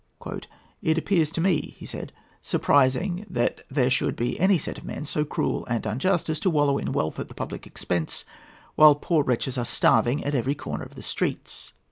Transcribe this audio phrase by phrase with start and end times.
[0.81, 2.11] "It appears to me," he said,
[2.41, 6.49] "surprising that there should be any set of men so cruel and unjust as to
[6.49, 8.25] wallow in wealth at the public expense
[8.73, 11.71] while poor wretches are starving at every corner of the streets."